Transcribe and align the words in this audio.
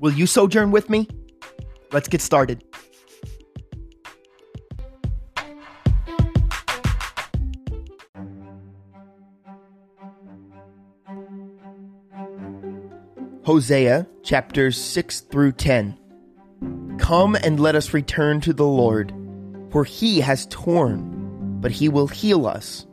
Will 0.00 0.12
you 0.12 0.26
sojourn 0.26 0.70
with 0.70 0.88
me? 0.88 1.06
Let's 1.92 2.08
get 2.08 2.22
started. 2.22 2.64
Hosea 13.44 14.06
chapters 14.22 14.80
6 14.80 15.20
through 15.20 15.52
10. 15.52 15.98
Come 16.98 17.34
and 17.34 17.60
let 17.60 17.74
us 17.74 17.92
return 17.92 18.40
to 18.42 18.54
the 18.54 18.66
Lord, 18.66 19.12
for 19.70 19.84
he 19.84 20.20
has 20.20 20.46
torn, 20.46 21.58
but 21.60 21.72
he 21.72 21.90
will 21.90 22.06
heal 22.06 22.46
us. 22.46 22.86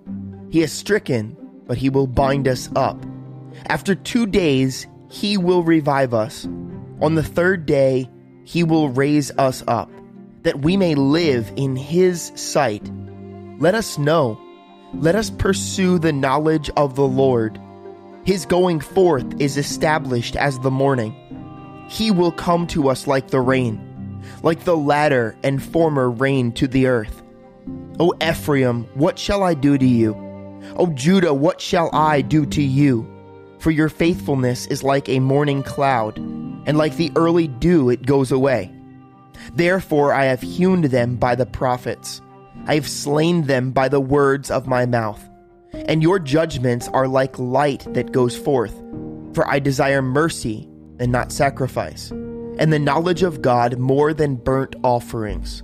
He 0.49 0.59
has 0.59 0.73
stricken, 0.73 1.38
but 1.67 1.77
he 1.77 1.89
will 1.89 2.08
bind 2.08 2.49
us 2.49 2.69
up. 2.75 3.02
After 3.67 3.95
two 3.95 4.25
days, 4.25 4.88
he 5.09 5.38
will 5.38 5.63
revive 5.63 6.13
us. 6.13 6.47
On 7.02 7.16
the 7.16 7.23
third 7.23 7.66
day, 7.66 8.09
he 8.44 8.64
will 8.64 8.90
raise 8.90 9.30
us 9.38 9.64
up, 9.67 9.92
that 10.44 10.62
we 10.62 10.78
may 10.78 10.95
live 10.95 11.52
in 11.56 11.76
his 11.76 12.31
sight. 12.36 12.89
Let 13.59 13.76
us 13.76 13.98
know. 13.98 14.39
Let 14.95 15.16
us 15.16 15.30
pursue 15.30 16.00
the 16.00 16.14
knowledge 16.14 16.70
of 16.78 16.95
the 16.95 17.08
Lord. 17.08 17.59
His 18.23 18.45
going 18.45 18.80
forth 18.80 19.26
is 19.39 19.58
established 19.58 20.36
as 20.36 20.58
the 20.59 20.72
morning. 20.72 21.16
He 21.89 22.09
will 22.09 22.31
come 22.31 22.66
to 22.67 22.89
us 22.89 23.06
like 23.06 23.28
the 23.28 23.42
rain, 23.42 24.22
like 24.44 24.64
the 24.64 24.78
latter 24.78 25.38
and 25.44 25.61
former 25.61 26.09
rain 26.09 26.52
to 26.54 26.67
the 26.67 26.88
earth. 26.88 27.22
O 28.00 28.14
Ephraim, 28.22 28.86
what 28.95 29.20
shall 29.20 29.44
I 29.44 29.54
do 29.54 29.78
to 29.78 29.86
you? 29.86 30.16
O 30.78 30.88
Judah, 30.88 31.34
what 31.34 31.61
shall 31.61 31.89
I 31.94 32.22
do 32.22 32.45
to 32.48 32.61
you? 32.61 33.08
For 33.59 33.72
your 33.72 33.89
faithfulness 33.89 34.67
is 34.67 34.84
like 34.84 35.09
a 35.09 35.20
morning 35.20 35.64
cloud, 35.64 36.17
and 36.68 36.78
like 36.78 36.96
the 36.98 37.12
early 37.16 37.48
dew 37.48 37.90
it 37.90 38.06
goes 38.06 38.32
away. 38.32 38.72
Therefore 39.56 40.14
I 40.14 40.26
have 40.26 40.42
hewn 40.42 40.82
them 40.82 41.16
by 41.16 41.34
the 41.34 41.46
prophets, 41.48 42.22
I 42.68 42.76
have 42.76 42.88
slain 42.88 43.44
them 43.44 43.72
by 43.72 43.88
the 43.88 44.02
words 44.02 44.52
of 44.52 44.68
my 44.68 44.86
mouth. 44.86 45.28
And 45.73 46.04
your 46.04 46.20
judgments 46.20 46.88
are 46.90 47.08
like 47.08 47.38
light 47.40 47.86
that 47.94 48.12
goes 48.12 48.38
forth. 48.38 48.76
For 49.34 49.48
I 49.48 49.60
desire 49.60 50.02
mercy 50.02 50.68
and 51.00 51.12
not 51.12 51.32
sacrifice, 51.32 52.10
and 52.12 52.73
the 52.73 52.80
knowledge 52.80 53.22
of 53.22 53.42
God 53.42 53.78
more 53.78 54.14
than 54.14 54.36
burnt 54.36 54.76
offerings. 54.84 55.64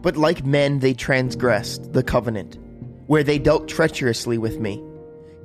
But 0.00 0.16
like 0.16 0.46
men 0.46 0.78
they 0.78 0.94
transgressed 0.94 1.92
the 1.92 2.02
covenant, 2.02 2.58
where 3.06 3.22
they 3.22 3.38
dealt 3.38 3.68
treacherously 3.68 4.38
with 4.38 4.58
me. 4.58 4.82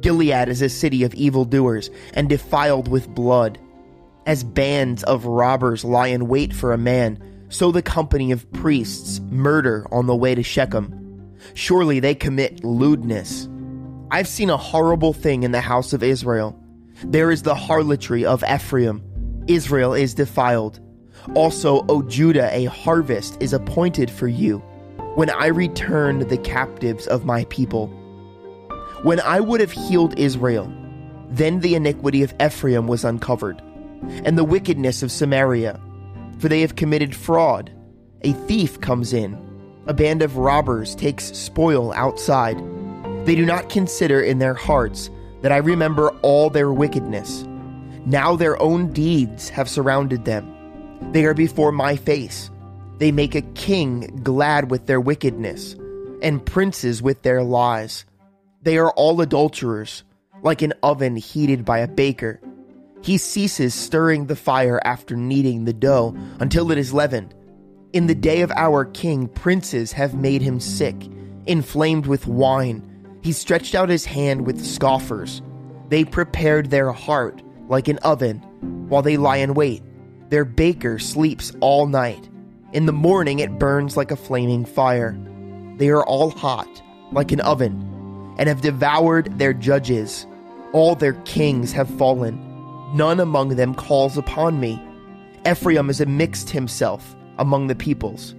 Gilead 0.02 0.48
is 0.48 0.62
a 0.62 0.70
city 0.70 1.04
of 1.04 1.14
evildoers 1.16 1.90
and 2.14 2.30
defiled 2.30 2.88
with 2.88 3.10
blood. 3.10 3.60
As 4.26 4.44
bands 4.44 5.04
of 5.04 5.26
robbers 5.26 5.84
lie 5.84 6.08
in 6.08 6.28
wait 6.28 6.54
for 6.54 6.74
a 6.74 6.78
man, 6.78 7.20
so 7.50 7.72
the 7.72 7.82
company 7.82 8.32
of 8.32 8.52
priests 8.54 9.20
murder 9.30 9.88
on 9.92 10.08
the 10.08 10.16
way 10.16 10.36
to 10.36 10.44
Shechem. 10.44 11.34
Surely 11.54 12.00
they 12.00 12.16
commit 12.16 12.64
lewdness 12.64 13.48
I've 14.12 14.28
seen 14.28 14.50
a 14.50 14.58
horrible 14.58 15.14
thing 15.14 15.44
in 15.44 15.52
the 15.52 15.62
house 15.62 15.92
of 15.92 16.04
Israel. 16.04 16.58
There 17.04 17.32
is 17.32 17.42
the 17.42 17.56
harlotry 17.56 18.24
of 18.24 18.44
Ephraim. 18.44 19.04
Israel 19.48 19.94
is 19.94 20.14
defiled. 20.14 20.80
Also, 21.34 21.86
O 21.90 22.04
Judah, 22.04 22.50
a 22.56 22.66
harvest 22.66 23.36
is 23.42 23.52
appointed 23.52 24.12
for 24.12 24.28
you 24.28 24.60
when 25.16 25.30
I 25.32 25.48
return 25.48 26.20
the 26.28 26.38
captives 26.38 27.08
of 27.08 27.26
my 27.26 27.46
people. 27.46 27.88
When 29.02 29.20
I 29.20 29.40
would 29.40 29.60
have 29.60 29.72
healed 29.72 30.18
Israel, 30.20 30.72
then 31.30 31.60
the 31.60 31.76
iniquity 31.76 32.22
of 32.22 32.34
Ephraim 32.40 32.88
was 32.88 33.04
uncovered, 33.04 33.62
and 34.24 34.38
the 34.38 34.44
wickedness 34.44 35.04
of 35.04 35.12
Samaria, 35.12 35.80
for 36.40 36.50
they 36.50 36.62
have 36.62 36.76
committed 36.76 37.16
fraud. 37.16 37.72
A 38.22 38.34
thief 38.34 38.80
comes 38.82 39.14
in, 39.14 39.38
a 39.88 39.94
band 39.94 40.22
of 40.22 40.38
robbers 40.38 40.96
takes 40.96 41.26
spoil 41.26 41.94
outside 41.94 42.60
they 43.26 43.34
do 43.34 43.46
not 43.46 43.70
consider 43.70 44.22
in 44.22 44.38
their 44.38 44.54
hearts 44.54 45.10
that 45.42 45.52
I 45.52 45.58
remember 45.58 46.10
all 46.22 46.52
their 46.52 46.72
wickedness. 46.72 47.44
Now 48.06 48.36
their 48.36 48.62
own 48.62 48.94
deeds 48.94 49.50
have 49.50 49.68
surrounded 49.68 50.26
them. 50.26 50.52
They 51.12 51.26
are 51.26 51.34
before 51.34 51.72
my 51.72 51.96
face. 51.96 52.52
They 53.00 53.12
make 53.12 53.34
a 53.34 53.42
king 53.42 54.22
glad 54.24 54.70
with 54.70 54.86
their 54.86 55.02
wickedness, 55.02 55.76
and 56.22 56.46
princes 56.46 57.02
with 57.02 57.24
their 57.24 57.42
lies. 57.42 58.06
They 58.62 58.78
are 58.78 58.92
all 58.92 59.20
adulterers, 59.22 60.04
like 60.44 60.62
an 60.62 60.74
oven 60.84 61.16
heated 61.16 61.66
by 61.66 61.80
a 61.80 61.88
baker. 61.88 62.40
He 63.06 63.18
ceases 63.18 63.74
stirring 63.74 64.26
the 64.26 64.36
fire 64.36 64.82
after 64.84 65.16
kneading 65.16 65.64
the 65.64 65.74
dough 65.74 66.18
until 66.40 66.72
it 66.72 66.78
is 66.78 66.94
leavened. 66.94 67.34
In 67.94 68.08
the 68.08 68.16
day 68.16 68.42
of 68.42 68.52
our 68.52 68.84
king, 68.84 69.30
princes 69.30 69.94
have 69.94 70.16
made 70.16 70.42
him 70.42 70.60
sick, 70.60 70.96
inflamed 71.46 72.08
with 72.08 72.28
wine 72.28 72.92
he 73.26 73.32
stretched 73.32 73.74
out 73.74 73.90
his 73.90 74.06
hand 74.06 74.46
with 74.46 74.64
scoffers. 74.64 75.42
They 75.90 76.06
prepared 76.06 76.70
their 76.70 76.92
heart 76.92 77.42
like 77.68 77.88
an 77.88 77.98
oven 78.04 78.38
while 78.88 79.02
they 79.02 79.18
lie 79.18 79.38
in 79.38 79.56
wait. 79.56 79.82
Their 80.30 80.46
baker 80.46 81.00
sleeps 81.00 81.52
all 81.60 81.88
night. 81.88 82.30
In 82.72 82.86
the 82.86 82.94
morning 82.94 83.40
it 83.40 83.58
burns 83.58 83.98
like 83.98 84.12
a 84.12 84.16
flaming 84.16 84.64
fire. 84.64 85.18
They 85.78 85.90
are 85.90 86.06
all 86.06 86.30
hot 86.30 86.84
like 87.12 87.32
an 87.32 87.40
oven 87.42 88.36
and 88.38 88.48
have 88.48 88.62
devoured 88.62 89.40
their 89.40 89.56
judges. 89.56 90.28
All 90.72 90.94
their 90.94 91.14
kings 91.24 91.72
have 91.72 91.90
fallen. 91.98 92.40
None 92.96 93.20
among 93.20 93.50
them 93.50 93.76
calls 93.76 94.18
upon 94.18 94.62
me. 94.62 94.82
Ephraim 95.46 95.90
is 95.90 96.00
a 96.00 96.06
mixed 96.06 96.50
himself 96.50 97.14
among 97.38 97.68
the 97.68 97.76
peoples. 97.76 98.36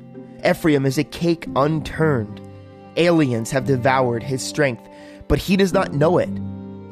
Ephraim 0.48 0.86
is 0.86 0.96
a 0.96 1.04
cake 1.04 1.46
unturned. 1.56 2.40
Aliens 2.96 3.50
have 3.50 3.66
devoured 3.66 4.22
his 4.22 4.42
strength, 4.42 4.88
but 5.28 5.38
he 5.38 5.58
does 5.58 5.74
not 5.74 5.92
know 5.92 6.16
it. 6.16 6.30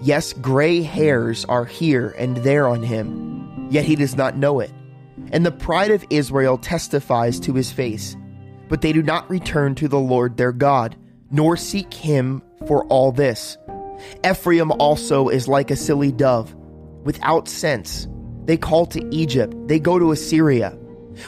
Yes, 0.02 0.34
gray 0.34 0.82
hairs 0.82 1.46
are 1.46 1.64
here 1.64 2.14
and 2.18 2.36
there 2.36 2.68
on 2.68 2.82
him, 2.82 3.68
yet 3.70 3.86
he 3.86 3.96
does 3.96 4.14
not 4.14 4.36
know 4.36 4.60
it. 4.60 4.70
And 5.32 5.46
the 5.46 5.50
pride 5.50 5.90
of 5.90 6.04
Israel 6.10 6.58
testifies 6.58 7.40
to 7.40 7.54
his 7.54 7.72
face. 7.72 8.14
But 8.68 8.82
they 8.82 8.92
do 8.92 9.02
not 9.02 9.30
return 9.30 9.74
to 9.76 9.88
the 9.88 9.98
Lord 9.98 10.36
their 10.36 10.52
God, 10.52 10.96
nor 11.30 11.56
seek 11.56 11.94
him 11.94 12.42
for 12.66 12.84
all 12.88 13.10
this. 13.10 13.56
Ephraim 14.22 14.70
also 14.72 15.28
is 15.30 15.48
like 15.48 15.70
a 15.70 15.76
silly 15.76 16.12
dove, 16.12 16.54
without 17.04 17.48
sense. 17.48 18.08
They 18.44 18.56
call 18.56 18.86
to 18.86 19.14
Egypt, 19.14 19.54
they 19.68 19.78
go 19.78 19.98
to 19.98 20.12
Assyria. 20.12 20.70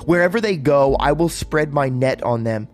Wherever 0.05 0.41
they 0.41 0.57
go, 0.57 0.97
I 0.97 1.13
will 1.13 1.29
spread 1.29 1.73
my 1.73 1.89
net 1.89 2.23
on 2.25 2.43
them 2.43 2.69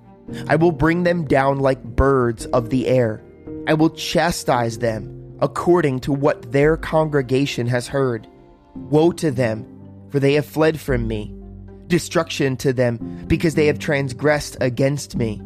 I 0.48 0.56
will 0.56 0.72
bring 0.72 1.02
them 1.02 1.24
down 1.24 1.58
like 1.58 1.82
birds 1.82 2.46
of 2.46 2.70
the 2.70 2.86
air. 2.86 3.22
I 3.66 3.74
will 3.74 3.90
chastise 3.90 4.78
them 4.78 5.36
according 5.40 6.00
to 6.00 6.12
what 6.12 6.52
their 6.52 6.76
congregation 6.76 7.66
has 7.66 7.88
heard. 7.88 8.26
Woe 8.74 9.12
to 9.12 9.30
them, 9.30 9.66
for 10.10 10.20
they 10.20 10.34
have 10.34 10.46
fled 10.46 10.80
from 10.80 11.06
me. 11.08 11.34
Destruction 11.88 12.56
to 12.58 12.72
them, 12.72 13.24
because 13.26 13.54
they 13.54 13.66
have 13.66 13.78
transgressed 13.78 14.56
against 14.60 15.16
me. 15.16 15.42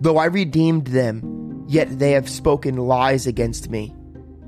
Though 0.00 0.18
I 0.18 0.26
redeemed 0.26 0.88
them, 0.88 1.64
yet 1.66 1.98
they 1.98 2.12
have 2.12 2.28
spoken 2.28 2.76
lies 2.76 3.26
against 3.26 3.70
me. 3.70 3.94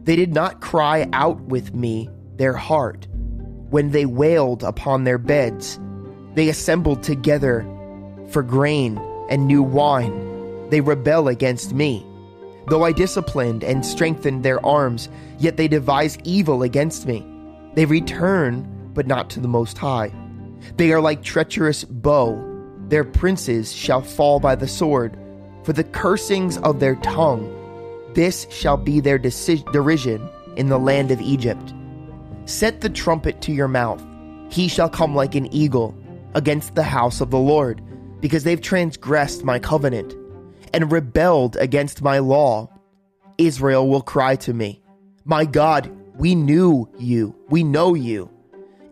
They 0.05 0.16
did 0.16 0.34
not 0.34 0.60
cry 0.60 1.08
out 1.12 1.40
with 1.43 1.75
me 1.75 2.08
their 2.43 2.53
heart. 2.55 3.06
When 3.71 3.93
they 3.93 4.05
wailed 4.05 4.65
upon 4.65 5.05
their 5.05 5.17
beds, 5.17 5.79
they 6.35 6.49
assembled 6.49 7.05
together 7.05 7.65
for 8.31 8.43
grain 8.43 8.99
and 9.31 9.47
new 9.47 9.62
wine. 9.62 10.69
They 10.71 10.81
rebel 10.81 11.29
against 11.29 11.73
me. 11.73 12.05
Though 12.67 12.83
I 12.83 12.91
disciplined 12.91 13.62
and 13.62 13.87
strengthened 13.87 14.43
their 14.43 14.65
arms, 14.67 15.09
yet 15.39 15.56
they 15.56 15.69
devise 15.69 16.19
evil 16.25 16.65
against 16.65 17.06
me. 17.06 17.25
They 17.75 17.85
return, 17.85 18.91
but 18.93 19.06
not 19.06 19.31
to 19.31 19.41
the 19.41 19.47
Most 19.47 19.79
High. 19.79 20.11
They 20.77 20.91
are 20.91 21.00
like 21.00 21.23
treacherous 21.23 21.85
bow. 21.85 22.43
Their 22.89 23.05
princes 23.05 23.73
shall 23.73 24.03
fall 24.03 24.41
by 24.41 24.56
the 24.56 24.67
sword. 24.67 25.17
For 25.62 25.73
the 25.73 25.85
cursings 25.85 26.59
of 26.59 26.81
their 26.81 26.97
tongue, 26.97 27.47
this 28.15 28.49
shall 28.50 28.77
be 28.77 28.99
their 28.99 29.19
derision 29.19 30.29
in 30.56 30.69
the 30.69 30.79
land 30.79 31.12
of 31.12 31.21
Egypt. 31.21 31.73
Set 32.44 32.81
the 32.81 32.91
trumpet 32.91 33.41
to 33.43 33.53
your 33.53 33.69
mouth. 33.69 34.03
He 34.50 34.69
shall 34.69 34.89
come 34.89 35.15
like 35.15 35.35
an 35.35 35.53
eagle. 35.55 35.94
against 36.35 36.75
the 36.75 36.83
house 36.83 37.21
of 37.21 37.31
the 37.31 37.39
Lord, 37.39 37.83
because 38.21 38.44
they've 38.44 38.61
transgressed 38.61 39.44
my 39.44 39.59
covenant 39.59 40.15
and 40.73 40.91
rebelled 40.91 41.56
against 41.56 42.03
my 42.03 42.19
law. 42.19 42.71
Israel 43.39 43.89
will 43.89 44.03
cry 44.03 44.37
to 44.37 44.55
me, 44.55 44.83
My 45.25 45.44
God, 45.44 45.91
we 46.17 46.35
knew 46.35 46.89
you, 46.99 47.35
we 47.50 47.65
know 47.65 47.94
you. 47.94 48.31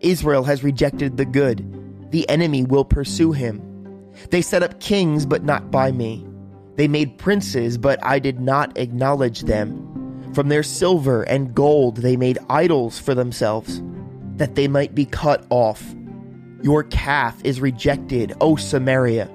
Israel 0.00 0.44
has 0.44 0.62
rejected 0.64 1.16
the 1.16 1.24
good, 1.24 1.64
the 2.10 2.28
enemy 2.28 2.64
will 2.64 2.84
pursue 2.84 3.32
him. 3.32 3.62
They 4.30 4.42
set 4.42 4.62
up 4.62 4.80
kings, 4.80 5.24
but 5.24 5.44
not 5.44 5.70
by 5.70 5.92
me. 5.92 6.26
They 6.76 6.88
made 6.88 7.18
princes, 7.18 7.78
but 7.78 7.98
I 8.04 8.18
did 8.18 8.40
not 8.40 8.76
acknowledge 8.76 9.42
them. 9.42 9.86
From 10.34 10.48
their 10.48 10.62
silver 10.62 11.22
and 11.24 11.54
gold 11.54 11.98
they 11.98 12.16
made 12.16 12.38
idols 12.48 12.98
for 12.98 13.14
themselves, 13.14 13.82
that 14.36 14.54
they 14.54 14.68
might 14.68 14.94
be 14.94 15.04
cut 15.04 15.44
off. 15.50 15.94
Your 16.62 16.84
calf 16.84 17.40
is 17.44 17.60
rejected, 17.60 18.34
O 18.40 18.56
Samaria. 18.56 19.30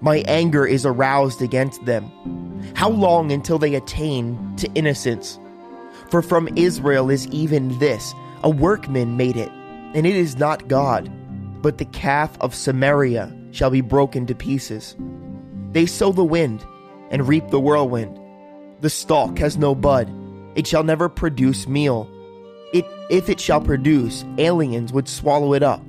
My 0.00 0.18
anger 0.28 0.66
is 0.66 0.86
aroused 0.86 1.42
against 1.42 1.84
them. 1.86 2.04
How 2.74 2.88
long 2.88 3.32
until 3.32 3.58
they 3.58 3.74
attain 3.74 4.56
to 4.56 4.70
innocence? 4.74 5.38
For 6.10 6.22
from 6.22 6.48
Israel 6.56 7.10
is 7.10 7.26
even 7.28 7.76
this 7.78 8.14
a 8.42 8.50
workman 8.50 9.16
made 9.16 9.36
it, 9.36 9.50
and 9.94 10.06
it 10.06 10.14
is 10.14 10.36
not 10.36 10.68
God, 10.68 11.10
but 11.62 11.78
the 11.78 11.84
calf 11.86 12.36
of 12.40 12.54
Samaria 12.54 13.34
shall 13.50 13.70
be 13.70 13.80
broken 13.80 14.26
to 14.26 14.34
pieces. 14.34 14.96
They 15.72 15.86
sow 15.86 16.12
the 16.12 16.24
wind 16.24 16.64
and 17.10 17.26
reap 17.26 17.48
the 17.48 17.60
whirlwind. 17.60 18.18
The 18.80 18.90
stalk 18.90 19.38
has 19.38 19.56
no 19.56 19.74
bud, 19.74 20.08
it 20.58 20.66
shall 20.66 20.82
never 20.82 21.08
produce 21.08 21.68
meal. 21.68 22.10
It, 22.72 22.84
if 23.10 23.28
it 23.28 23.38
shall 23.38 23.60
produce, 23.60 24.24
aliens 24.38 24.92
would 24.92 25.08
swallow 25.08 25.54
it 25.54 25.62
up. 25.62 25.80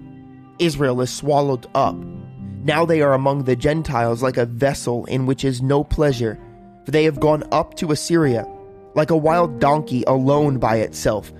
Israel 0.60 1.02
is 1.02 1.10
swallowed 1.10 1.66
up. 1.74 1.96
Now 2.64 2.86
they 2.86 3.02
are 3.02 3.16
among 3.16 3.46
the 3.46 3.56
Gentiles 3.56 4.22
like 4.22 4.38
a 4.38 4.46
vessel 4.46 5.06
in 5.06 5.26
which 5.26 5.44
is 5.44 5.64
no 5.64 5.84
pleasure, 5.84 6.38
for 6.86 6.92
they 6.92 7.04
have 7.06 7.20
gone 7.20 7.44
up 7.52 7.78
to 7.78 7.92
Assyria, 7.92 8.48
like 8.94 9.10
a 9.10 9.18
wild 9.18 9.60
donkey 9.60 10.04
alone 10.06 10.60
by 10.60 10.76
itself. 10.76 11.34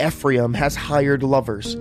Ephraim 0.00 0.54
has 0.54 0.74
hired 0.74 1.22
lovers. 1.22 1.76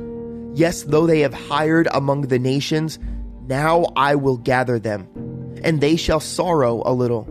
Yes, 0.54 0.84
though 0.84 1.08
they 1.08 1.22
have 1.22 1.34
hired 1.34 1.88
among 1.94 2.24
the 2.24 2.40
nations, 2.40 3.00
now 3.48 3.86
I 3.96 4.16
will 4.16 4.38
gather 4.38 4.78
them, 4.78 5.08
and 5.64 5.80
they 5.80 5.96
shall 5.96 6.20
sorrow 6.20 6.84
a 6.86 6.92
little, 6.92 7.24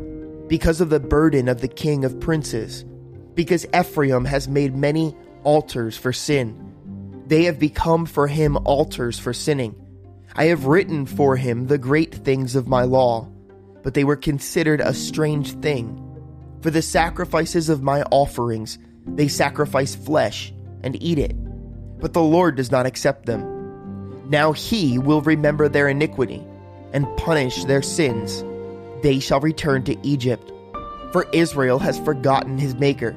because 0.49 0.81
of 0.81 0.89
the 0.89 1.01
burden 1.01 1.49
of 1.49 1.61
the 1.61 1.69
king 1.69 2.07
of 2.07 2.19
princes, 2.19 2.87
because 3.39 3.65
Ephraim 3.73 4.25
has 4.25 4.49
made 4.49 4.75
many 4.75 5.15
altars 5.45 5.97
for 5.97 6.13
sin. 6.13 7.23
They 7.29 7.45
have 7.45 7.61
become 7.61 8.05
for 8.05 8.27
him 8.27 8.57
altars 8.65 9.17
for 9.17 9.33
sinning. 9.33 9.77
I 10.35 10.47
have 10.47 10.65
written 10.65 11.07
for 11.07 11.37
him 11.37 11.69
the 11.69 11.79
great 11.79 12.13
things 12.13 12.57
of 12.57 12.67
my 12.67 12.83
law, 12.83 13.29
but 13.85 13.95
they 13.95 14.03
were 14.03 14.17
considered 14.17 14.81
a 14.81 14.93
strange 14.93 15.53
thing. 15.61 16.05
For 16.63 16.71
the 16.71 16.83
sacrifices 16.83 17.69
of 17.69 17.81
my 17.81 18.03
offerings, 18.11 18.77
they 19.07 19.29
sacrifice 19.29 19.95
flesh 19.95 20.53
and 20.83 21.01
eat 21.01 21.21
it, 21.21 21.37
but 22.01 22.15
the 22.15 22.21
Lord 22.21 22.57
does 22.57 22.73
not 22.73 22.87
accept 22.87 23.27
them. 23.27 24.29
Now 24.29 24.51
he 24.51 24.99
will 24.99 25.21
remember 25.21 25.69
their 25.69 25.87
iniquity 25.87 26.45
and 26.93 27.07
punish 27.17 27.63
their 27.67 27.83
sins. 27.83 28.43
They 29.05 29.21
shall 29.21 29.39
return 29.39 29.85
to 29.85 29.97
Egypt. 30.05 30.51
For 31.13 31.25
Israel 31.33 31.79
has 31.79 32.01
forgotten 32.01 32.59
his 32.59 32.75
Maker 32.75 33.17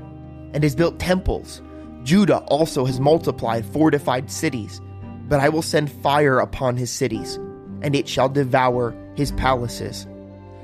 and 0.53 0.63
has 0.63 0.75
built 0.75 0.99
temples. 0.99 1.61
Judah 2.03 2.39
also 2.47 2.85
has 2.85 2.99
multiplied 2.99 3.65
fortified 3.65 4.31
cities. 4.31 4.81
But 5.27 5.39
I 5.39 5.49
will 5.49 5.61
send 5.61 5.91
fire 5.91 6.39
upon 6.39 6.75
his 6.75 6.91
cities, 6.91 7.37
and 7.81 7.95
it 7.95 8.07
shall 8.07 8.27
devour 8.27 8.93
his 9.15 9.31
palaces. 9.33 10.05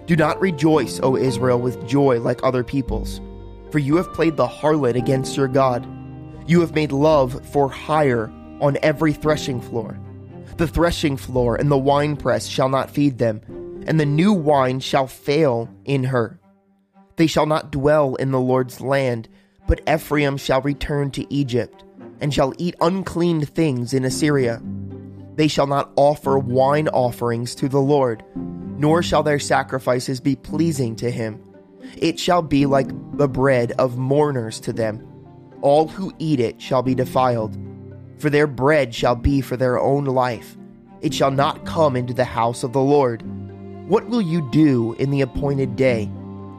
Do 0.07 0.15
not 0.15 0.41
rejoice, 0.41 0.99
O 1.01 1.15
Israel, 1.15 1.59
with 1.59 1.87
joy 1.87 2.19
like 2.19 2.43
other 2.43 2.63
peoples, 2.63 3.21
for 3.71 3.79
you 3.79 3.95
have 3.97 4.13
played 4.13 4.35
the 4.35 4.47
harlot 4.47 4.95
against 4.95 5.37
your 5.37 5.47
God. 5.47 5.87
You 6.47 6.61
have 6.61 6.75
made 6.75 6.91
love 6.91 7.45
for 7.47 7.69
hire 7.69 8.31
on 8.61 8.77
every 8.81 9.13
threshing 9.13 9.61
floor. 9.61 9.99
The 10.57 10.67
threshing 10.67 11.17
floor 11.17 11.55
and 11.55 11.69
the 11.69 11.77
winepress 11.77 12.47
shall 12.47 12.69
not 12.69 12.89
feed 12.89 13.17
them, 13.19 13.41
and 13.85 13.99
the 13.99 14.05
new 14.05 14.33
wine 14.33 14.79
shall 14.79 15.07
fail 15.07 15.69
in 15.85 16.05
her. 16.05 16.39
They 17.17 17.27
shall 17.27 17.45
not 17.45 17.71
dwell 17.71 18.15
in 18.15 18.31
the 18.31 18.39
Lord's 18.39 18.81
land, 18.81 19.29
but 19.67 19.81
Ephraim 19.87 20.37
shall 20.37 20.61
return 20.61 21.11
to 21.11 21.31
Egypt, 21.33 21.83
and 22.19 22.33
shall 22.33 22.53
eat 22.57 22.75
unclean 22.81 23.45
things 23.45 23.93
in 23.93 24.05
Assyria. 24.05 24.61
They 25.35 25.47
shall 25.47 25.67
not 25.67 25.91
offer 25.95 26.39
wine 26.39 26.87
offerings 26.87 27.53
to 27.55 27.69
the 27.69 27.81
Lord, 27.81 28.23
nor 28.35 29.03
shall 29.03 29.23
their 29.23 29.39
sacrifices 29.39 30.19
be 30.19 30.35
pleasing 30.35 30.95
to 30.95 31.11
him. 31.11 31.43
It 31.95 32.19
shall 32.19 32.41
be 32.41 32.65
like 32.65 32.87
the 33.17 33.27
bread 33.27 33.73
of 33.73 33.97
mourners 33.97 34.59
to 34.61 34.73
them. 34.73 35.05
All 35.61 35.87
who 35.87 36.13
eat 36.17 36.39
it 36.39 36.61
shall 36.61 36.81
be 36.81 36.95
defiled, 36.95 37.57
for 38.17 38.29
their 38.29 38.47
bread 38.47 38.95
shall 38.95 39.15
be 39.15 39.41
for 39.41 39.57
their 39.57 39.79
own 39.79 40.05
life. 40.05 40.57
It 41.01 41.13
shall 41.13 41.31
not 41.31 41.65
come 41.65 41.95
into 41.95 42.13
the 42.13 42.25
house 42.25 42.63
of 42.63 42.73
the 42.73 42.81
Lord. 42.81 43.21
What 43.87 44.07
will 44.09 44.21
you 44.21 44.49
do 44.51 44.93
in 44.93 45.11
the 45.11 45.21
appointed 45.21 45.75
day, 45.75 46.09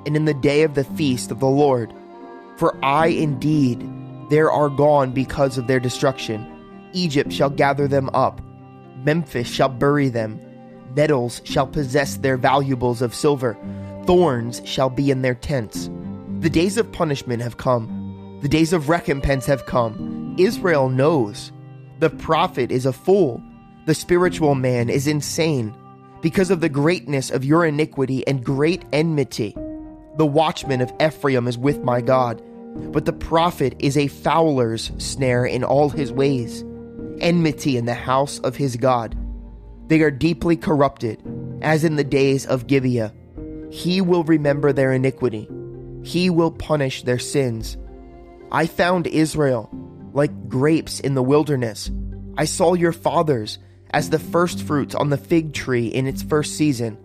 and 0.06 0.14
in 0.16 0.24
the 0.24 0.34
day 0.34 0.62
of 0.62 0.74
the 0.74 0.84
feast 0.84 1.30
of 1.30 1.40
the 1.40 1.46
Lord? 1.46 1.92
For 2.58 2.76
I 2.84 3.06
indeed 3.06 3.88
there 4.30 4.50
are 4.50 4.68
gone 4.68 5.12
because 5.12 5.56
of 5.56 5.66
their 5.66 5.80
destruction. 5.80 6.46
Egypt 6.92 7.32
shall 7.32 7.50
gather 7.50 7.88
them 7.88 8.10
up, 8.12 8.40
Memphis 9.04 9.48
shall 9.48 9.68
bury 9.68 10.08
them. 10.08 10.40
Nettles 10.96 11.40
shall 11.44 11.66
possess 11.66 12.16
their 12.16 12.36
valuables 12.36 13.00
of 13.00 13.14
silver, 13.14 13.56
thorns 14.06 14.60
shall 14.64 14.90
be 14.90 15.10
in 15.10 15.22
their 15.22 15.34
tents. 15.34 15.88
The 16.40 16.50
days 16.50 16.76
of 16.76 16.90
punishment 16.90 17.42
have 17.42 17.58
come, 17.58 18.38
the 18.42 18.48
days 18.48 18.72
of 18.72 18.88
recompense 18.88 19.46
have 19.46 19.66
come. 19.66 20.34
Israel 20.38 20.88
knows. 20.88 21.52
The 22.00 22.10
prophet 22.10 22.72
is 22.72 22.86
a 22.86 22.92
fool, 22.92 23.42
the 23.86 23.94
spiritual 23.94 24.54
man 24.54 24.88
is 24.88 25.06
insane, 25.06 25.74
because 26.22 26.50
of 26.50 26.60
the 26.60 26.68
greatness 26.68 27.30
of 27.30 27.44
your 27.44 27.64
iniquity 27.64 28.26
and 28.26 28.44
great 28.44 28.84
enmity. 28.92 29.54
The 30.16 30.26
watchman 30.26 30.80
of 30.80 30.92
Ephraim 31.00 31.46
is 31.46 31.56
with 31.56 31.82
my 31.82 32.00
God, 32.00 32.42
but 32.92 33.04
the 33.04 33.12
prophet 33.12 33.74
is 33.78 33.96
a 33.96 34.08
fowler's 34.08 34.92
snare 34.98 35.44
in 35.44 35.64
all 35.64 35.88
his 35.88 36.12
ways, 36.12 36.64
enmity 37.20 37.76
in 37.76 37.86
the 37.86 37.94
house 37.94 38.38
of 38.40 38.56
his 38.56 38.76
God. 38.76 39.16
They 39.88 40.02
are 40.02 40.10
deeply 40.10 40.56
corrupted, 40.56 41.22
as 41.62 41.84
in 41.84 41.96
the 41.96 42.04
days 42.04 42.46
of 42.46 42.66
Gibeah. 42.66 43.12
He 43.70 44.00
will 44.00 44.24
remember 44.24 44.72
their 44.72 44.92
iniquity, 44.92 45.48
he 46.02 46.30
will 46.30 46.50
punish 46.50 47.02
their 47.02 47.18
sins. 47.18 47.76
I 48.50 48.66
found 48.66 49.06
Israel 49.06 49.70
like 50.12 50.48
grapes 50.48 51.00
in 51.00 51.14
the 51.14 51.22
wilderness. 51.22 51.90
I 52.36 52.44
saw 52.44 52.74
your 52.74 52.92
fathers 52.92 53.58
as 53.90 54.10
the 54.10 54.18
firstfruits 54.18 54.94
on 54.94 55.10
the 55.10 55.16
fig 55.16 55.52
tree 55.52 55.86
in 55.86 56.06
its 56.06 56.22
first 56.22 56.56
season. 56.56 56.98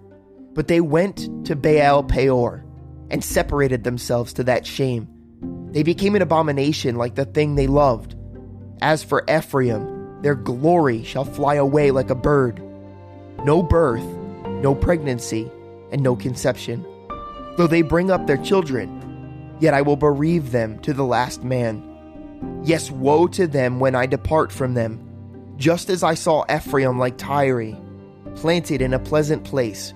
But 0.53 0.67
they 0.67 0.81
went 0.81 1.45
to 1.47 1.55
Baal 1.55 2.03
Peor 2.03 2.63
and 3.09 3.23
separated 3.23 3.83
themselves 3.83 4.33
to 4.33 4.43
that 4.45 4.65
shame. 4.65 5.07
They 5.73 5.81
became 5.81 6.15
an 6.15 6.21
abomination 6.21 6.95
like 6.95 7.15
the 7.15 7.25
thing 7.25 7.55
they 7.55 7.65
loved. 7.65 8.15
As 8.81 9.03
for 9.03 9.25
Ephraim, 9.27 10.21
their 10.21 10.35
glory 10.35 11.03
shall 11.03 11.25
fly 11.25 11.55
away 11.55 11.89
like 11.89 12.11
a 12.11 12.15
bird. 12.15 12.61
No 13.43 13.63
birth, 13.63 14.05
no 14.61 14.75
pregnancy, 14.75 15.51
and 15.91 16.03
no 16.03 16.15
conception. 16.15 16.85
Though 17.57 17.65
they 17.65 17.81
bring 17.81 18.11
up 18.11 18.27
their 18.27 18.37
children, 18.37 19.55
yet 19.59 19.73
I 19.73 19.81
will 19.81 19.95
bereave 19.95 20.51
them 20.51 20.77
to 20.79 20.93
the 20.93 21.03
last 21.03 21.43
man. 21.43 21.81
Yes, 22.63 22.91
woe 22.91 23.25
to 23.27 23.47
them 23.47 23.79
when 23.79 23.95
I 23.95 24.05
depart 24.05 24.51
from 24.51 24.75
them. 24.75 24.99
Just 25.57 25.89
as 25.89 26.03
I 26.03 26.13
saw 26.13 26.45
Ephraim 26.53 26.99
like 26.99 27.17
Tyre, 27.17 27.75
planted 28.35 28.81
in 28.81 28.93
a 28.93 28.99
pleasant 28.99 29.43
place, 29.43 29.93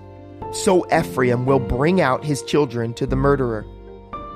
so 0.51 0.88
Ephraim 0.91 1.46
will 1.46 1.60
bring 1.60 2.01
out 2.01 2.25
his 2.25 2.41
children 2.43 2.93
to 2.96 3.05
the 3.05 3.15
murderer. 3.15 3.65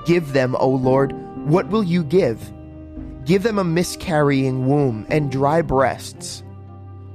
Give 0.05 0.33
them, 0.33 0.55
O 0.60 0.69
Lord, 0.69 1.13
what 1.45 1.69
will 1.69 1.83
you 1.83 2.03
give? 2.03 2.51
Give 3.25 3.43
them 3.43 3.60
a 3.60 3.63
miscarrying 3.63 4.67
womb 4.67 5.05
and 5.10 5.31
dry 5.31 5.62
breasts. 5.62 6.43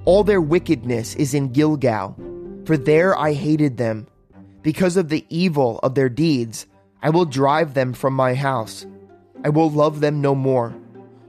All 0.05 0.25
their 0.25 0.41
wickedness 0.41 1.15
is 1.17 1.35
in 1.35 1.53
Gilgal, 1.53 2.17
for 2.65 2.77
there 2.77 3.19
I 3.19 3.33
hated 3.33 3.77
them. 3.77 4.07
Because 4.63 4.97
of 4.97 5.09
the 5.09 5.25
evil 5.29 5.79
of 5.83 5.95
their 5.95 6.09
deeds, 6.09 6.67
I 7.03 7.11
will 7.11 7.25
drive 7.25 7.75
them 7.75 7.93
from 7.93 8.15
my 8.15 8.35
house. 8.35 8.87
I 9.45 9.49
will 9.49 9.71
love 9.71 10.01
them 10.01 10.21
no 10.21 10.35
more. 10.35 10.75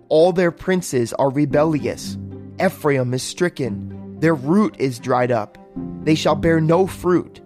All 0.10 0.32
their 0.32 0.52
princes 0.52 1.14
are 1.14 1.30
rebellious. 1.30 2.18
Ephraim 2.64 3.14
is 3.14 3.24
stricken. 3.24 4.20
Their 4.20 4.34
root 4.34 4.76
is 4.80 5.00
dried 5.00 5.32
up. 5.32 5.58
They 6.04 6.16
shall 6.16 6.36
bear 6.36 6.60
no 6.60 6.88
fruit. 6.88 7.42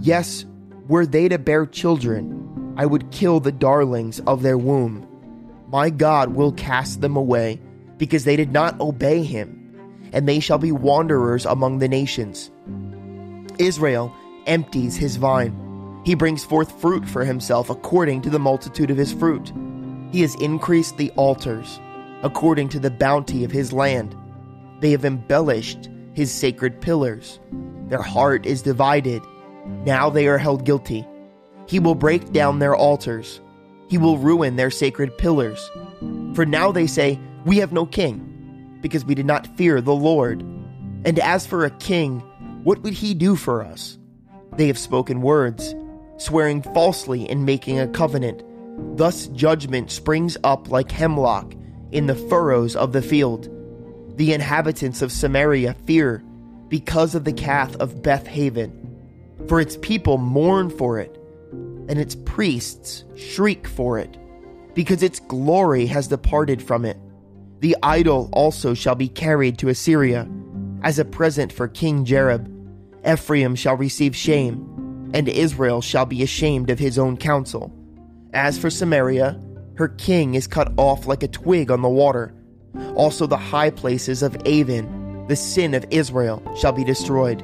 Yes, 0.00 0.44
were 0.88 1.06
they 1.06 1.28
to 1.28 1.38
bear 1.38 1.64
children, 1.64 2.39
I 2.76 2.86
would 2.86 3.10
kill 3.10 3.40
the 3.40 3.52
darlings 3.52 4.20
of 4.20 4.42
their 4.42 4.58
womb. 4.58 5.06
My 5.68 5.90
God 5.90 6.34
will 6.34 6.52
cast 6.52 7.00
them 7.00 7.16
away 7.16 7.60
because 7.98 8.24
they 8.24 8.36
did 8.36 8.52
not 8.52 8.80
obey 8.80 9.22
him. 9.22 9.56
and 10.12 10.28
they 10.28 10.40
shall 10.40 10.58
be 10.58 10.72
wanderers 10.72 11.46
among 11.46 11.78
the 11.78 11.88
nations. 11.88 12.50
Israel 13.58 14.12
empties 14.46 14.96
his 14.96 15.16
vine. 15.16 15.54
He 16.04 16.14
brings 16.16 16.44
forth 16.44 16.80
fruit 16.80 17.06
for 17.08 17.24
himself 17.24 17.70
according 17.70 18.22
to 18.22 18.30
the 18.30 18.38
multitude 18.38 18.90
of 18.90 18.96
his 18.96 19.12
fruit. 19.12 19.52
He 20.10 20.22
has 20.22 20.34
increased 20.36 20.96
the 20.96 21.10
altars 21.12 21.78
according 22.22 22.70
to 22.70 22.80
the 22.80 22.90
bounty 22.90 23.44
of 23.44 23.52
his 23.52 23.72
land. 23.72 24.16
They 24.80 24.90
have 24.90 25.04
embellished 25.04 25.88
his 26.14 26.32
sacred 26.32 26.80
pillars. 26.80 27.38
Their 27.88 28.02
heart 28.02 28.44
is 28.46 28.62
divided. 28.62 29.22
Now 29.86 30.10
they 30.10 30.26
are 30.26 30.38
held 30.38 30.64
guilty. 30.64 31.06
He 31.70 31.78
will 31.78 31.94
break 31.94 32.32
down 32.32 32.58
their 32.58 32.74
altars. 32.74 33.40
He 33.88 33.96
will 33.96 34.18
ruin 34.18 34.56
their 34.56 34.72
sacred 34.72 35.16
pillars. 35.16 35.70
For 36.34 36.44
now 36.44 36.72
they 36.72 36.88
say, 36.88 37.20
We 37.46 37.58
have 37.58 37.70
no 37.70 37.86
king, 37.86 38.78
because 38.80 39.04
we 39.04 39.14
did 39.14 39.24
not 39.24 39.46
fear 39.56 39.80
the 39.80 39.94
Lord. 39.94 40.42
And 41.04 41.20
as 41.20 41.46
for 41.46 41.64
a 41.64 41.70
king, 41.70 42.18
what 42.64 42.82
would 42.82 42.94
he 42.94 43.14
do 43.14 43.36
for 43.36 43.62
us? 43.62 43.98
They 44.56 44.66
have 44.66 44.78
spoken 44.78 45.22
words, 45.22 45.76
swearing 46.16 46.62
falsely 46.62 47.28
and 47.28 47.46
making 47.46 47.78
a 47.78 47.86
covenant. 47.86 48.42
Thus 48.96 49.28
judgment 49.28 49.92
springs 49.92 50.36
up 50.42 50.70
like 50.70 50.90
hemlock 50.90 51.54
in 51.92 52.06
the 52.06 52.16
furrows 52.16 52.74
of 52.74 52.92
the 52.92 53.00
field. 53.00 53.48
The 54.16 54.32
inhabitants 54.32 55.02
of 55.02 55.12
Samaria 55.12 55.74
fear 55.86 56.24
because 56.66 57.14
of 57.14 57.22
the 57.24 57.32
calf 57.32 57.76
of 57.76 58.02
Beth 58.02 58.26
Aven, 58.28 58.98
for 59.46 59.60
its 59.60 59.76
people 59.76 60.18
mourn 60.18 60.68
for 60.68 60.98
it, 60.98 61.19
and 61.90 61.98
its 61.98 62.14
priests 62.14 63.04
shriek 63.16 63.66
for 63.66 63.98
it, 63.98 64.16
because 64.74 65.02
its 65.02 65.18
glory 65.18 65.86
has 65.86 66.06
departed 66.06 66.62
from 66.62 66.84
it. 66.84 66.96
The 67.58 67.76
idol 67.82 68.30
also 68.32 68.74
shall 68.74 68.94
be 68.94 69.08
carried 69.08 69.58
to 69.58 69.68
Assyria 69.68 70.28
as 70.84 71.00
a 71.00 71.04
present 71.04 71.52
for 71.52 71.66
King 71.66 72.06
Jareb. 72.06 72.46
Ephraim 73.04 73.56
shall 73.56 73.76
receive 73.76 74.14
shame, 74.14 75.10
and 75.12 75.28
Israel 75.28 75.82
shall 75.82 76.06
be 76.06 76.22
ashamed 76.22 76.70
of 76.70 76.78
his 76.78 76.96
own 76.96 77.16
counsel. 77.16 77.72
As 78.32 78.56
for 78.56 78.70
Samaria, 78.70 79.40
her 79.74 79.88
king 79.88 80.36
is 80.36 80.46
cut 80.46 80.72
off 80.76 81.08
like 81.08 81.24
a 81.24 81.28
twig 81.28 81.72
on 81.72 81.82
the 81.82 81.88
water. 81.88 82.32
Also, 82.94 83.26
the 83.26 83.36
high 83.36 83.70
places 83.70 84.22
of 84.22 84.36
Aven, 84.46 85.26
the 85.26 85.34
sin 85.34 85.74
of 85.74 85.84
Israel, 85.90 86.40
shall 86.56 86.72
be 86.72 86.84
destroyed. 86.84 87.40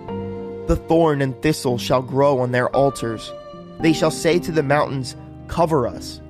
The 0.68 0.76
thorn 0.76 1.20
and 1.20 1.34
thistle 1.42 1.78
shall 1.78 2.02
grow 2.02 2.38
on 2.38 2.52
their 2.52 2.68
altars. 2.68 3.32
They 3.80 3.92
shall 3.92 4.10
say 4.10 4.38
to 4.40 4.52
the 4.52 4.62
mountains, 4.62 5.16
Cover 5.48 5.86
us, 5.86 6.20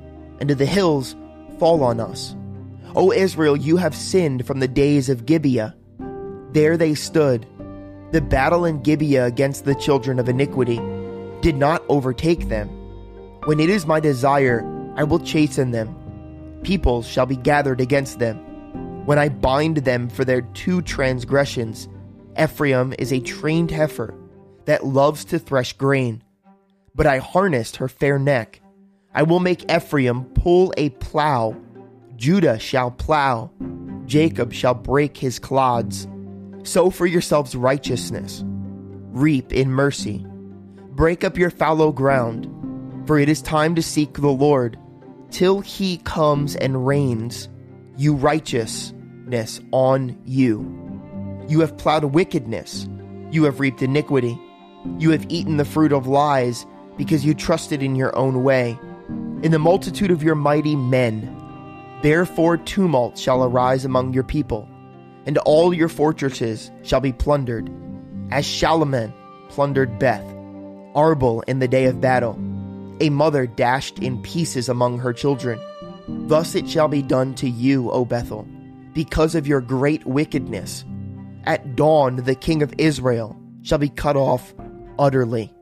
and 0.41 0.49
to 0.49 0.55
the 0.55 0.67
hills, 0.67 1.17
Fall 1.59 1.83
on 1.83 2.01
us. 2.01 2.35
O 2.95 3.13
Israel, 3.13 3.57
you 3.57 3.77
have 3.77 3.95
sinned 3.95 4.47
from 4.47 4.61
the 4.61 4.69
days 4.69 5.09
of 5.09 5.27
Gibeah. 5.27 5.75
There 6.53 6.77
they 6.77 6.95
stood. 6.95 7.47
The 8.13 8.21
battle 8.21 8.65
in 8.65 8.83
Gibeah 8.83 9.27
against 9.27 9.65
the 9.65 9.75
children 9.75 10.19
of 10.19 10.29
iniquity 10.29 10.81
did 11.41 11.57
not 11.57 11.85
overtake 11.89 12.49
them. 12.49 12.69
When 13.45 13.61
it 13.61 13.69
is 13.69 13.87
my 13.87 14.01
desire, 14.01 14.65
I 14.97 15.05
will 15.05 15.19
chasten 15.19 15.71
them. 15.71 15.95
Peoples 16.63 17.07
shall 17.07 17.27
be 17.27 17.37
gathered 17.37 17.81
against 17.81 18.19
them. 18.19 18.39
When 19.07 19.19
I 19.19 19.29
bind 19.29 19.79
them 19.79 20.09
for 20.09 20.25
their 20.25 20.41
two 20.41 20.83
transgressions, 20.83 21.89
Ephraim 22.39 22.95
is 22.99 23.13
a 23.13 23.21
trained 23.21 23.71
heifer 23.71 24.15
that 24.65 24.85
loves 24.85 25.25
to 25.27 25.39
thresh 25.39 25.75
grain. 25.75 26.23
But 26.97 27.07
I 27.07 27.19
harnessed 27.19 27.77
her 27.77 27.89
fair 27.89 28.19
neck. 28.19 28.61
I 29.15 29.23
will 29.23 29.39
make 29.39 29.71
Ephraim 29.71 30.25
pull 30.25 30.73
a 30.79 30.89
plow. 30.89 31.55
Judah 32.17 32.59
shall 32.59 32.91
plow. 32.91 33.51
Jacob 34.07 34.53
shall 34.53 34.75
break 34.75 35.19
his 35.19 35.39
clods. 35.39 36.09
Sow 36.63 36.89
for 36.89 37.07
yourselves 37.07 37.55
righteousness. 37.55 38.43
Reap 38.47 39.53
in 39.53 39.71
mercy. 39.71 40.27
Break 40.93 41.23
up 41.23 41.37
your 41.37 41.51
fallow 41.51 41.93
ground, 41.93 42.51
for 43.07 43.19
it 43.19 43.29
is 43.29 43.43
time 43.43 43.75
to 43.75 43.83
seek 43.83 44.15
the 44.15 44.29
Lord 44.29 44.79
till 45.31 45.61
he 45.61 45.99
comes 45.99 46.57
and 46.57 46.87
reigns, 46.87 47.51
you 47.97 48.15
righteousness 48.15 49.61
on 49.73 50.19
you. 50.25 50.65
You 51.49 51.61
have 51.61 51.77
plowed 51.77 52.05
wickedness, 52.05 52.89
you 53.31 53.45
have 53.45 53.61
reaped 53.61 53.83
iniquity, 53.83 54.41
you 54.99 55.11
have 55.11 55.27
eaten 55.29 55.59
the 55.59 55.65
fruit 55.65 55.93
of 55.93 56.07
lies 56.07 56.65
because 56.97 57.25
you 57.25 57.35
trusted 57.35 57.83
in 57.83 57.97
your 57.97 58.17
own 58.17 58.43
way, 58.43 58.79
in 59.43 59.51
the 59.51 59.59
multitude 59.59 60.11
of 60.11 60.23
your 60.23 60.35
mighty 60.35 60.77
men. 60.77 61.33
Therefore, 62.03 62.57
tumult 62.57 63.19
shall 63.19 63.45
arise 63.45 63.85
among 63.85 64.13
your 64.13 64.25
people, 64.25 64.69
and 65.25 65.39
all 65.39 65.75
your 65.75 65.89
fortresses 65.89 66.71
shall 66.83 67.01
be 67.01 67.13
plundered, 67.13 67.71
as 68.31 68.45
Shalman 68.45 69.13
plundered 69.49 69.99
Beth, 69.99 70.25
Arbel 70.95 71.43
in 71.47 71.59
the 71.59 71.69
day 71.69 71.85
of 71.87 72.01
battle 72.01 72.39
a 73.01 73.11
mother 73.11 73.47
dashed 73.47 73.99
in 73.99 74.23
pieces 74.23 74.69
among 74.69 74.99
her 74.99 75.13
children. 75.13 75.61
Thus 76.09 76.55
it 76.55 76.69
shall 76.69 76.89
be 76.89 77.03
done 77.03 77.35
to 77.37 77.49
you, 77.49 77.91
O 77.91 78.05
Bethel, 78.05 78.47
because 78.95 79.35
of 79.35 79.47
your 79.47 79.61
great 79.61 80.05
wickedness. 80.07 80.85
At 81.45 81.77
dawn, 81.77 82.17
the 82.17 82.35
king 82.35 82.63
of 82.63 82.75
Israel 82.79 83.37
shall 83.63 83.79
be 83.79 83.89
cut 83.89 84.17
off 84.17 84.55
utterly. 84.99 85.53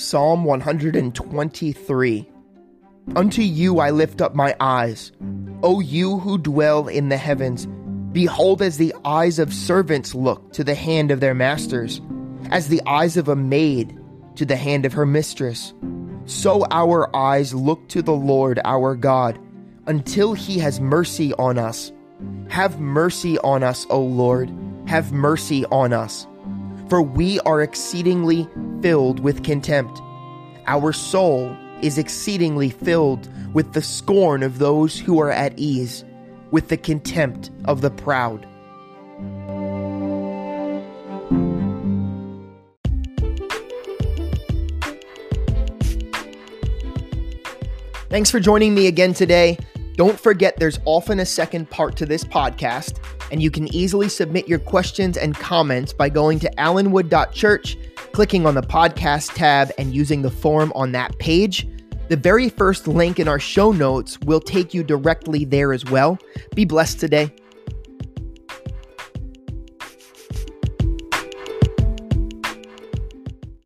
Psalm 0.00 0.44
123 0.44 2.30
Unto 3.14 3.42
you 3.42 3.80
I 3.80 3.90
lift 3.90 4.22
up 4.22 4.34
my 4.34 4.56
eyes, 4.58 5.12
O 5.62 5.80
you 5.80 6.18
who 6.20 6.38
dwell 6.38 6.88
in 6.88 7.10
the 7.10 7.18
heavens. 7.18 7.68
Behold, 8.10 8.62
as 8.62 8.78
the 8.78 8.94
eyes 9.04 9.38
of 9.38 9.52
servants 9.52 10.14
look 10.14 10.54
to 10.54 10.64
the 10.64 10.74
hand 10.74 11.10
of 11.10 11.20
their 11.20 11.34
masters, 11.34 12.00
as 12.48 12.68
the 12.68 12.80
eyes 12.86 13.18
of 13.18 13.28
a 13.28 13.36
maid 13.36 13.94
to 14.36 14.46
the 14.46 14.56
hand 14.56 14.86
of 14.86 14.94
her 14.94 15.04
mistress, 15.04 15.74
so 16.24 16.66
our 16.70 17.14
eyes 17.14 17.52
look 17.52 17.86
to 17.90 18.00
the 18.00 18.14
Lord 18.14 18.58
our 18.64 18.96
God, 18.96 19.38
until 19.86 20.32
he 20.32 20.58
has 20.60 20.80
mercy 20.80 21.34
on 21.34 21.58
us. 21.58 21.92
Have 22.48 22.80
mercy 22.80 23.38
on 23.40 23.62
us, 23.62 23.86
O 23.90 24.00
Lord, 24.00 24.50
have 24.86 25.12
mercy 25.12 25.66
on 25.66 25.92
us. 25.92 26.26
For 26.90 27.00
we 27.00 27.38
are 27.40 27.62
exceedingly 27.62 28.48
filled 28.82 29.20
with 29.20 29.44
contempt. 29.44 30.02
Our 30.66 30.92
soul 30.92 31.56
is 31.82 31.98
exceedingly 31.98 32.70
filled 32.70 33.28
with 33.54 33.74
the 33.74 33.80
scorn 33.80 34.42
of 34.42 34.58
those 34.58 34.98
who 34.98 35.20
are 35.20 35.30
at 35.30 35.56
ease 35.56 36.04
with 36.50 36.66
the 36.66 36.76
contempt 36.76 37.52
of 37.64 37.80
the 37.80 37.90
proud. 37.90 38.44
Thanks 48.08 48.32
for 48.32 48.40
joining 48.40 48.74
me 48.74 48.88
again 48.88 49.14
today. 49.14 49.58
Don't 49.96 50.18
forget 50.18 50.56
there's 50.56 50.78
often 50.84 51.20
a 51.20 51.26
second 51.26 51.68
part 51.70 51.96
to 51.96 52.06
this 52.06 52.24
podcast, 52.24 52.98
and 53.30 53.42
you 53.42 53.50
can 53.50 53.72
easily 53.74 54.08
submit 54.08 54.48
your 54.48 54.58
questions 54.58 55.16
and 55.16 55.34
comments 55.34 55.92
by 55.92 56.08
going 56.08 56.38
to 56.40 56.50
allenwood.church, 56.56 57.76
clicking 58.12 58.46
on 58.46 58.54
the 58.54 58.62
podcast 58.62 59.34
tab, 59.34 59.70
and 59.78 59.94
using 59.94 60.22
the 60.22 60.30
form 60.30 60.72
on 60.74 60.92
that 60.92 61.18
page. 61.18 61.68
The 62.08 62.16
very 62.16 62.48
first 62.48 62.88
link 62.88 63.20
in 63.20 63.28
our 63.28 63.38
show 63.38 63.70
notes 63.72 64.18
will 64.20 64.40
take 64.40 64.74
you 64.74 64.82
directly 64.82 65.44
there 65.44 65.72
as 65.72 65.84
well. 65.84 66.18
Be 66.54 66.64
blessed 66.64 66.98
today. 66.98 67.32